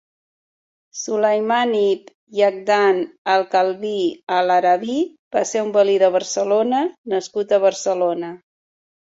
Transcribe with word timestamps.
Sulayman 1.01 1.71
ibn 1.87 2.07
Yaqdhan 2.39 3.01
al-Kalbí 3.33 3.93
al-Arabí 4.39 4.97
va 5.37 5.45
ser 5.51 5.63
un 5.67 5.71
valí 5.77 5.99
de 6.07 6.11
Barcelona 6.17 6.83
nascut 7.15 7.55
a 7.57 7.63
Barcelona. 7.69 8.35